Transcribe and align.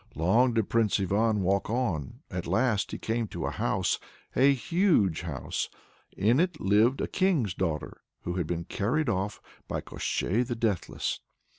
Long 0.15 0.55
did 0.55 0.67
Prince 0.67 0.99
Ivan 0.99 1.41
walk 1.43 1.69
on; 1.69 2.21
at 2.31 2.47
last 2.47 2.91
he 2.91 2.97
came 2.97 3.27
to 3.27 3.45
a 3.45 3.51
house, 3.51 3.99
a 4.35 4.51
huge 4.51 5.21
house! 5.21 5.69
In 6.17 6.39
it 6.39 6.59
lived 6.59 7.01
a 7.01 7.07
king's 7.07 7.53
daughter 7.53 8.01
who 8.23 8.33
had 8.33 8.47
been 8.47 8.63
carried 8.63 9.09
off 9.09 9.39
by 9.67 9.79
Koshchei 9.79 10.41
the 10.41 10.55
Deathless. 10.55 11.19